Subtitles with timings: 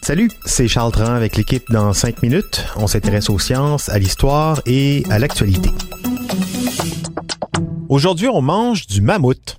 [0.00, 2.64] Salut, c'est Charles Tran avec l'équipe dans 5 minutes.
[2.76, 5.68] On s'intéresse aux sciences, à l'histoire et à l'actualité.
[7.90, 9.58] Aujourd'hui, on mange du mammouth.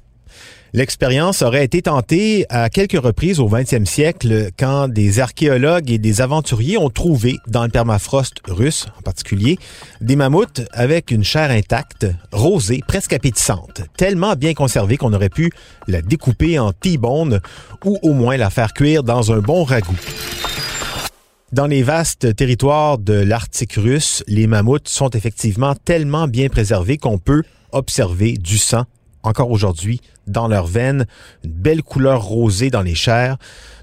[0.77, 6.21] L'expérience aurait été tentée à quelques reprises au 20e siècle quand des archéologues et des
[6.21, 9.57] aventuriers ont trouvé dans le permafrost russe en particulier
[10.01, 15.49] des mammouths avec une chair intacte, rosée, presque appétissante, tellement bien conservée qu'on aurait pu
[15.87, 17.41] la découper en T-bone
[17.83, 19.97] ou au moins la faire cuire dans un bon ragoût.
[21.53, 27.17] Dans les vastes territoires de l'Arctique russe, les mammouths sont effectivement tellement bien préservés qu'on
[27.17, 27.41] peut
[27.71, 28.83] observer du sang
[29.23, 31.05] encore aujourd'hui dans leurs veines,
[31.43, 33.37] une belle couleur rosée dans les chairs.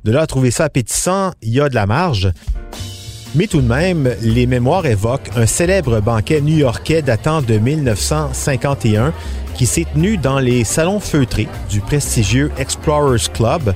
[0.04, 2.32] De là à trouver ça appétissant, il y a de la marge.
[3.34, 9.12] Mais tout de même, les mémoires évoquent un célèbre banquet new-yorkais datant de 1951
[9.54, 13.74] qui s'est tenu dans les salons feutrés du prestigieux Explorers Club,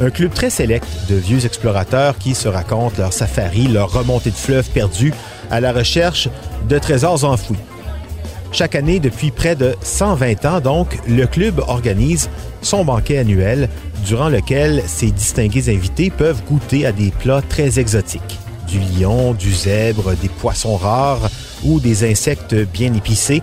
[0.00, 4.36] un club très sélect de vieux explorateurs qui se racontent leurs safaris, leurs remontées de
[4.36, 5.12] fleuves perdus
[5.50, 6.28] à la recherche
[6.68, 7.58] de trésors enfouis.
[8.52, 12.28] Chaque année, depuis près de 120 ans, donc, le club organise
[12.60, 13.70] son banquet annuel
[14.04, 18.38] durant lequel ses distingués invités peuvent goûter à des plats très exotiques.
[18.68, 21.30] Du lion, du zèbre, des poissons rares
[21.64, 23.40] ou des insectes bien épicés.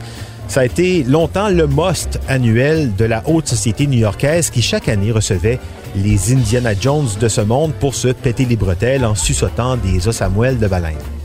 [0.47, 5.11] Ça a été longtemps le most annuel de la haute société new-yorkaise qui chaque année
[5.11, 5.59] recevait
[5.95, 10.21] les Indiana Jones de ce monde pour se péter les bretelles en suçotant des os
[10.21, 11.18] à moelle de baleine.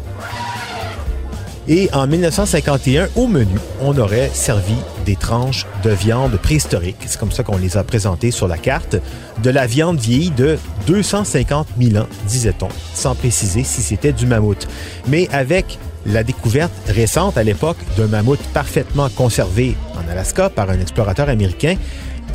[1.66, 4.74] Et en 1951, au menu, on aurait servi
[5.06, 8.96] des tranches de viande préhistorique, c'est comme ça qu'on les a présentées sur la carte,
[9.42, 14.68] de la viande vieillie de 250 000 ans, disait-on, sans préciser si c'était du mammouth.
[15.08, 20.78] Mais avec la découverte récente à l'époque d'un mammouth parfaitement conservé en Alaska par un
[20.78, 21.76] explorateur américain,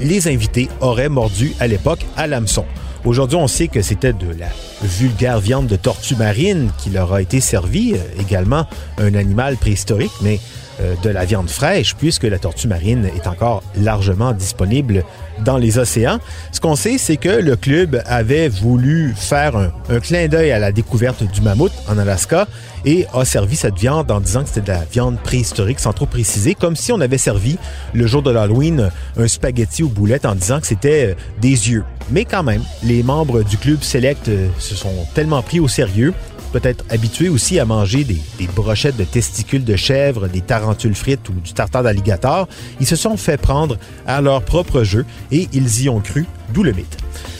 [0.01, 2.65] les invités auraient mordu à l'époque à l'hameçon.
[3.05, 4.49] Aujourd'hui, on sait que c'était de la
[4.81, 8.65] vulgaire viande de tortue marine qui leur a été servie, euh, également
[8.97, 10.39] un animal préhistorique, mais
[11.03, 15.03] de la viande fraîche, puisque la tortue marine est encore largement disponible
[15.43, 16.19] dans les océans.
[16.51, 20.71] Ce qu'on sait, c'est que le club avait voulu faire un, clin d'œil à la
[20.71, 22.47] découverte du mammouth en Alaska
[22.85, 26.05] et a servi cette viande en disant que c'était de la viande préhistorique, sans trop
[26.05, 27.57] préciser, comme si on avait servi
[27.93, 31.83] le jour de l'Halloween un spaghetti aux boulettes en disant que c'était euh, des yeux.
[32.11, 36.13] Mais quand même, les membres du club select se sont tellement pris au sérieux
[36.51, 41.33] peut-être habitués aussi à manger des, brochettes de testicules de chèvre, des tarentules frites ou
[41.33, 42.47] du tartare d'alligator,
[42.79, 46.63] ils se sont fait prendre à leur propre jeu et ils y ont cru, d'où
[46.63, 46.97] le mythe.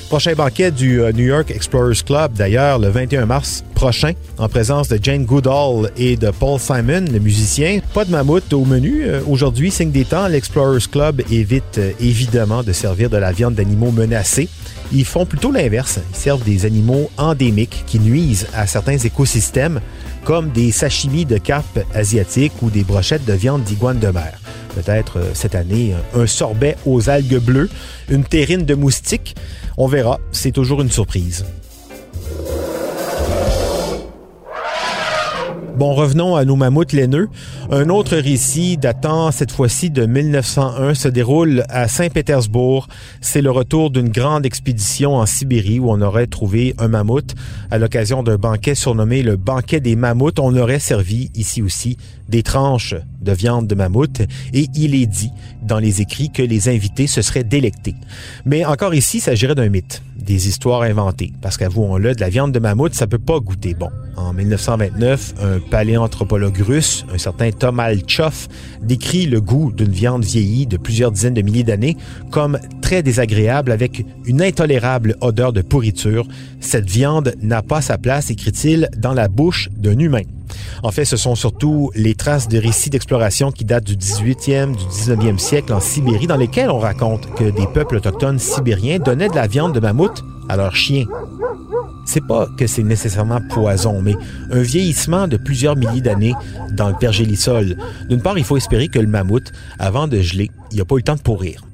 [0.10, 4.88] Prochain banquet du euh, New York Explorers Club, d'ailleurs, le 21 mars prochain, en présence
[4.88, 7.80] de Jane Goodall et de Paul Simon, le musicien.
[7.94, 9.04] Pas de mammouth au menu.
[9.04, 13.54] Euh, aujourd'hui, signe des temps, l'Explorers Club évite euh, évidemment de servir de la viande
[13.54, 14.50] d'animaux menacés.
[14.92, 16.00] Ils font plutôt l'inverse.
[16.10, 19.80] Ils servent des animaux endémiques qui nuisent à certains écosystèmes,
[20.24, 24.40] comme des sashimi de carpe asiatiques ou des brochettes de viande d'iguane de mer.
[24.76, 27.70] Peut-être euh, cette année un sorbet aux algues bleues,
[28.10, 29.36] une terrine de moustique.
[29.78, 31.46] On verra, c'est toujours une surprise.
[35.80, 37.30] Bon, revenons à nos mammouths laineux.
[37.72, 42.90] Un autre récit datant cette fois-ci de 1901 se déroule à Saint-Pétersbourg.
[43.22, 47.34] C'est le retour d'une grande expédition en Sibérie où on aurait trouvé un mammouth
[47.72, 50.40] à l'occasion d'un banquet surnommé le banquet des mammouths.
[50.42, 51.96] On aurait servi ici aussi
[52.28, 54.22] des tranches de viande de mammouth
[54.54, 55.32] et il est dit
[55.62, 57.96] dans les écrits que les invités se seraient délectés.
[58.46, 62.52] Mais encore ici, il s'agirait d'un mythe, des histoires inventées, parce qu'avouons-le, de la viande
[62.52, 63.90] de mammouth, ça peut pas goûter bon.
[64.16, 68.48] En 1929, un paléanthropologue russe, un certain Tom Alchov,
[68.82, 71.98] décrit le goût d'une viande vieillie de plusieurs dizaines de milliers d'années
[72.32, 76.28] comme très désagréable avec une intolérable odeur de pourriture.
[76.60, 80.24] Cette viande n'a pas sa place, écrit-il, dans la bouche d'un humain.
[80.84, 84.84] En fait, ce sont surtout les traces de récits d'exploration qui datent du 18e, du
[84.86, 89.36] 19e siècle en Sibérie, dans lesquels on raconte que des peuples autochtones sibériens donnaient de
[89.36, 91.06] la viande de mammouth à leurs chiens.
[92.06, 94.16] C'est pas que c'est nécessairement poison, mais
[94.52, 96.34] un vieillissement de plusieurs milliers d'années
[96.72, 97.78] dans le pergélisol.
[98.10, 101.00] D'une part, il faut espérer que le mammouth, avant de geler, il n'a pas eu
[101.00, 101.69] le temps de pourrir.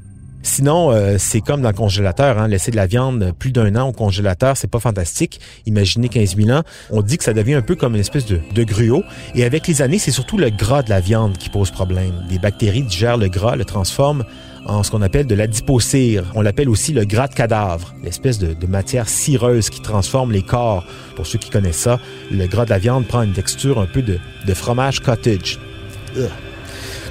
[0.46, 3.90] Sinon, euh, c'est comme dans le congélateur, hein, laisser de la viande plus d'un an
[3.90, 5.40] au congélateur, c'est pas fantastique.
[5.66, 6.62] Imaginez 15 000 ans,
[6.92, 9.04] on dit que ça devient un peu comme une espèce de, de gruau.
[9.34, 12.14] Et avec les années, c'est surtout le gras de la viande qui pose problème.
[12.30, 14.24] Des bactéries digèrent le gras, le transforment
[14.68, 16.26] en ce qu'on appelle de l'adipocire.
[16.36, 20.86] On l'appelle aussi le gras de cadavre, l'espèce de, matière cireuse qui transforme les corps.
[21.16, 22.00] Pour ceux qui connaissent ça,
[22.32, 24.20] le gras de la viande prend une texture un peu de,
[24.54, 25.60] fromage cottage.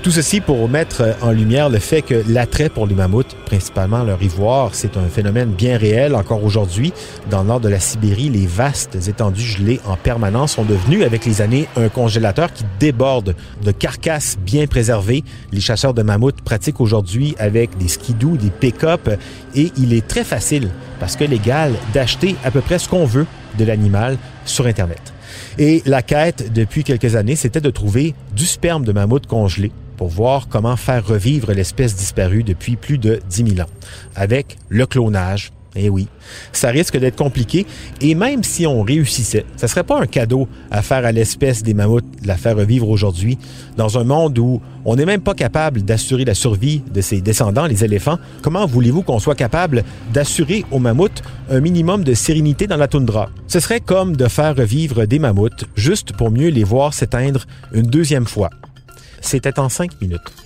[0.04, 4.22] Tout ceci pour mettre en lumière le fait que l'attrait pour les mammouths, principalement leur
[4.22, 6.92] ivoire, c'est un phénomène bien réel encore aujourd'hui.
[7.30, 11.24] Dans le nord de la Sibérie, les vastes étendues gelées en permanence sont devenues avec
[11.24, 13.34] les années un congélateur qui déborde
[13.64, 15.24] de carcasses bien préservées.
[15.52, 19.08] Les chasseurs de mammouths pratiquent aujourd'hui avec des skidoo, des pick-up
[19.54, 20.68] et il est très facile
[21.00, 23.26] parce que légal d'acheter à peu près ce qu'on veut
[23.58, 25.14] de l'animal sur Internet.
[25.58, 30.08] Et la quête depuis quelques années, c'était de trouver du sperme de mammouth congelé pour
[30.08, 33.70] voir comment faire revivre l'espèce disparue depuis plus de 10 000 ans,
[34.14, 35.52] avec le clonage.
[35.76, 36.06] Eh oui,
[36.52, 37.67] ça risque d'être compliqué
[38.00, 41.75] et même si on réussissait, ça serait pas un cadeau à faire à l'espèce des
[41.75, 43.38] mammouths de la faire revivre aujourd'hui
[43.76, 47.67] dans un monde où on n'est même pas capable d'assurer la survie de ses descendants,
[47.67, 48.19] les éléphants.
[48.41, 49.82] Comment voulez-vous qu'on soit capable
[50.12, 53.31] d'assurer aux mammouths un minimum de sérénité dans la toundra?
[53.49, 57.87] Ce serait comme de faire revivre des mammouths juste pour mieux les voir s'éteindre une
[57.87, 58.50] deuxième fois.
[59.24, 60.44] C'était en cinq minutes.